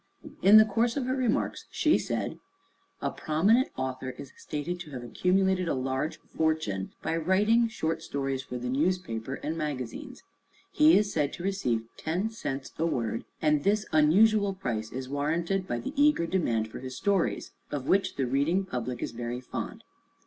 [0.41, 2.39] In the course of her remarks she said:
[3.03, 8.41] "A prominent author is stated to have accumulated a large fortune by writing short stories
[8.41, 10.23] for the newspapers and magazines.
[10.71, 15.67] He is said to receive ten cents a word, and this unusual price is warranted
[15.67, 19.83] by the eager demand for his stories, of which the reading public is very fond.